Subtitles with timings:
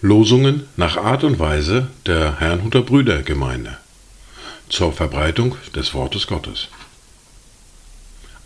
[0.00, 3.78] Losungen nach Art und Weise der Herrnhuter Brüdergemeinde
[4.68, 6.68] zur Verbreitung des Wortes Gottes.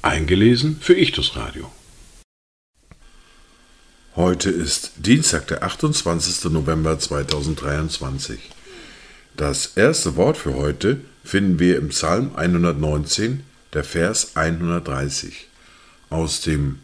[0.02, 1.72] Eingelesen für Ichtus Radio.
[4.14, 6.44] Heute ist Dienstag, der 28.
[6.52, 8.38] November 2023.
[9.36, 13.42] Das erste Wort für heute finden wir im Psalm 119,
[13.72, 15.48] der Vers 130.
[16.10, 16.78] Aus dem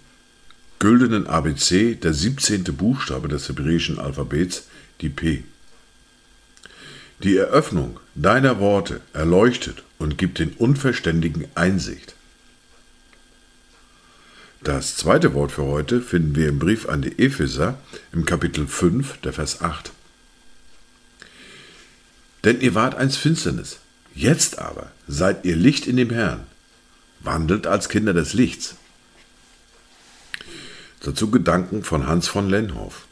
[0.78, 2.64] güldenen ABC der 17.
[2.64, 4.68] Buchstabe des hebräischen Alphabets,
[5.00, 5.44] die P.
[7.22, 12.14] Die Eröffnung deiner Worte erleuchtet und gibt den Unverständigen Einsicht.
[14.62, 17.78] Das zweite Wort für heute finden wir im Brief an die Epheser
[18.12, 19.92] im Kapitel 5, der Vers 8.
[22.44, 23.78] Denn ihr wart einst Finsternis,
[24.14, 26.46] jetzt aber seid ihr Licht in dem Herrn,
[27.24, 28.76] wandelt als Kinder des Lichts.
[31.00, 33.06] Dazu Gedanken von Hans von Lenhoff.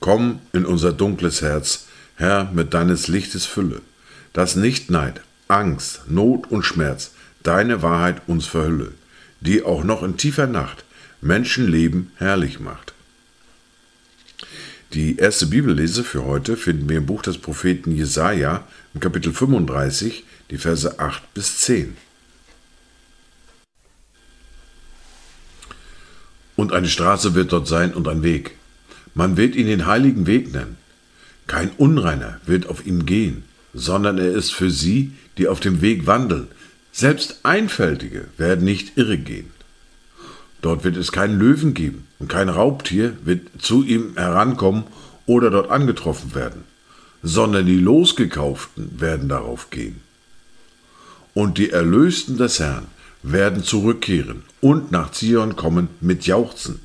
[0.00, 3.80] Komm in unser dunkles Herz, Herr, mit deines Lichtes Fülle,
[4.32, 8.92] dass nicht Neid, Angst, Not und Schmerz deine Wahrheit uns verhülle,
[9.40, 10.84] die auch noch in tiefer Nacht
[11.20, 12.92] Menschenleben herrlich macht.
[14.92, 20.24] Die erste Bibellese für heute finden wir im Buch des Propheten Jesaja im Kapitel 35,
[20.50, 21.96] die Verse 8 bis 10.
[26.58, 28.56] Und eine Straße wird dort sein und ein Weg.
[29.14, 30.76] Man wird ihn den heiligen Weg nennen.
[31.46, 36.08] Kein Unreiner wird auf ihm gehen, sondern er ist für sie, die auf dem Weg
[36.08, 36.48] wandeln.
[36.90, 39.52] Selbst Einfältige werden nicht irre gehen.
[40.60, 44.82] Dort wird es keinen Löwen geben und kein Raubtier wird zu ihm herankommen
[45.26, 46.64] oder dort angetroffen werden,
[47.22, 50.00] sondern die Losgekauften werden darauf gehen.
[51.34, 52.88] Und die Erlösten des Herrn
[53.22, 56.80] werden zurückkehren und nach Zion kommen mit Jauchzen.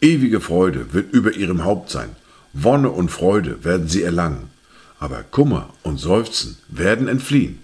[0.00, 2.16] Ewige Freude wird über ihrem Haupt sein,
[2.52, 4.50] Wonne und Freude werden sie erlangen,
[4.98, 7.58] aber Kummer und Seufzen werden entfliehen.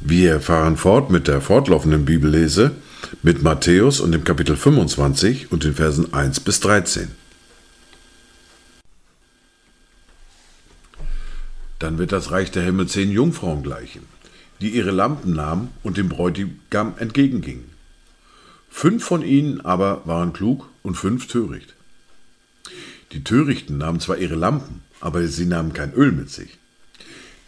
[0.00, 2.72] Wir fahren fort mit der fortlaufenden Bibellese
[3.22, 7.08] mit Matthäus und dem Kapitel 25 und den Versen 1 bis 13.
[11.78, 14.02] Dann wird das Reich der Himmel zehn Jungfrauen gleichen,
[14.60, 17.70] die ihre Lampen nahmen und dem Bräutigam entgegengingen.
[18.70, 21.74] Fünf von ihnen aber waren klug und fünf töricht.
[23.12, 26.58] Die Törichten nahmen zwar ihre Lampen, aber sie nahmen kein Öl mit sich.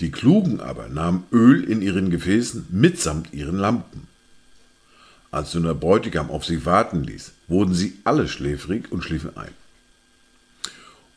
[0.00, 4.06] Die Klugen aber nahmen Öl in ihren Gefäßen mitsamt ihren Lampen.
[5.30, 9.50] Als nun der Bräutigam auf sie warten ließ, wurden sie alle schläfrig und schliefen ein.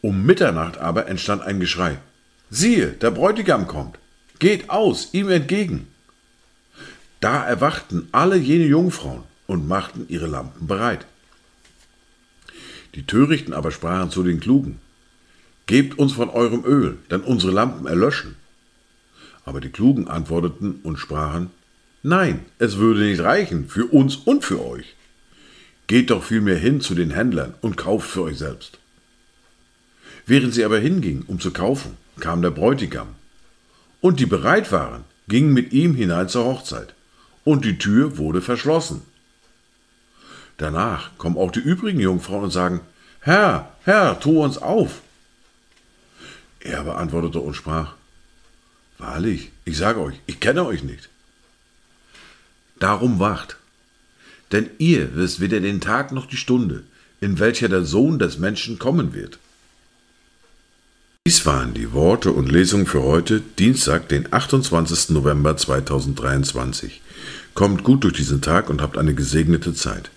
[0.01, 1.99] Um Mitternacht aber entstand ein Geschrei.
[2.53, 3.97] Siehe, der Bräutigam kommt.
[4.39, 5.87] Geht aus, ihm entgegen.
[7.21, 11.05] Da erwachten alle jene Jungfrauen und machten ihre Lampen bereit.
[12.93, 14.79] Die Törichten aber sprachen zu den Klugen,
[15.65, 18.35] Gebt uns von eurem Öl, denn unsere Lampen erlöschen.
[19.45, 21.51] Aber die Klugen antworteten und sprachen,
[22.03, 24.95] Nein, es würde nicht reichen, für uns und für euch.
[25.87, 28.79] Geht doch vielmehr hin zu den Händlern und kauft für euch selbst.
[30.25, 33.15] Während sie aber hingingen, um zu kaufen, kam der Bräutigam.
[33.99, 36.93] Und die bereit waren, gingen mit ihm hinein zur Hochzeit,
[37.43, 39.01] und die Tür wurde verschlossen.
[40.57, 42.81] Danach kommen auch die übrigen Jungfrauen und sagen,
[43.19, 45.01] Herr, Herr, tu uns auf.
[46.59, 47.95] Er beantwortete und sprach,
[48.97, 51.09] Wahrlich, ich sage euch, ich kenne euch nicht.
[52.77, 53.57] Darum wacht,
[54.51, 56.83] denn ihr wisst weder den Tag noch die Stunde,
[57.19, 59.39] in welcher der Sohn des Menschen kommen wird.
[61.31, 65.11] Dies waren die Worte und Lesungen für heute, Dienstag, den 28.
[65.11, 67.01] November 2023.
[67.53, 70.11] Kommt gut durch diesen Tag und habt eine gesegnete Zeit.